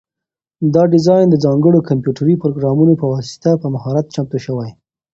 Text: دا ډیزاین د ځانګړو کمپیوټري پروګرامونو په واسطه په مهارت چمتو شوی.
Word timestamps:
دا 0.73 0.83
ډیزاین 0.93 1.27
د 1.29 1.35
ځانګړو 1.45 1.85
کمپیوټري 1.89 2.35
پروګرامونو 2.41 2.93
په 3.01 3.05
واسطه 3.13 3.49
په 3.61 3.67
مهارت 3.75 4.05
چمتو 4.15 4.37
شوی. 4.45 4.69